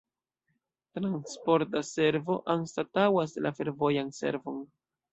Transporta 0.99 1.83
servo 1.91 2.39
anstataŭas 2.57 3.39
la 3.47 3.57
fervojan 3.63 4.15
servon. 4.25 4.63